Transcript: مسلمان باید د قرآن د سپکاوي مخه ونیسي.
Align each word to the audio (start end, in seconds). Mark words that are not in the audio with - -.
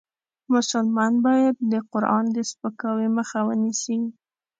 مسلمان 0.53 1.13
باید 1.25 1.55
د 1.71 1.73
قرآن 1.91 2.25
د 2.35 2.37
سپکاوي 2.51 3.07
مخه 3.17 3.39
ونیسي. 3.47 3.99